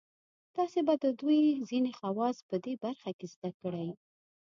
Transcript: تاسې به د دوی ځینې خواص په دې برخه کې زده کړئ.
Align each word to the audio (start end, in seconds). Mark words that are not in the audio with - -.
تاسې 0.55 0.79
به 0.87 0.93
د 1.03 1.05
دوی 1.21 1.39
ځینې 1.69 1.91
خواص 1.99 2.37
په 2.49 2.55
دې 2.65 2.73
برخه 2.83 3.11
کې 3.17 3.25
زده 3.33 3.49
کړئ. 3.61 3.89